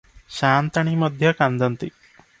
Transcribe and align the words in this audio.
ସାଆନ୍ତାଣୀ 0.37 0.95
ମଧ୍ୟ 1.03 1.35
କାନ୍ଦନ୍ତି। 1.43 1.91